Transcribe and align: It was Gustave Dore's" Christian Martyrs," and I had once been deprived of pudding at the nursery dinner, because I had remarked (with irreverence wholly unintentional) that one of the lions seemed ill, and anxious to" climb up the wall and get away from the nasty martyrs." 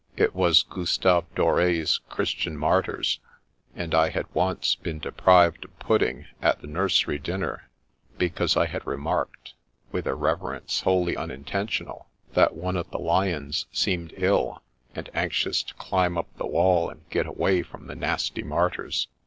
It 0.17 0.33
was 0.33 0.63
Gustave 0.63 1.25
Dore's" 1.35 1.99
Christian 2.09 2.57
Martyrs," 2.57 3.19
and 3.75 3.93
I 3.93 4.09
had 4.09 4.25
once 4.33 4.73
been 4.73 4.97
deprived 4.97 5.63
of 5.63 5.77
pudding 5.77 6.25
at 6.41 6.59
the 6.59 6.65
nursery 6.65 7.19
dinner, 7.19 7.69
because 8.17 8.57
I 8.57 8.65
had 8.65 8.83
remarked 8.87 9.53
(with 9.91 10.07
irreverence 10.07 10.79
wholly 10.81 11.15
unintentional) 11.15 12.07
that 12.33 12.55
one 12.55 12.77
of 12.77 12.89
the 12.89 12.97
lions 12.97 13.67
seemed 13.71 14.15
ill, 14.17 14.63
and 14.95 15.07
anxious 15.13 15.61
to" 15.61 15.75
climb 15.75 16.17
up 16.17 16.35
the 16.35 16.47
wall 16.47 16.89
and 16.89 17.07
get 17.11 17.27
away 17.27 17.61
from 17.61 17.85
the 17.85 17.93
nasty 17.93 18.41
martyrs." 18.41 19.07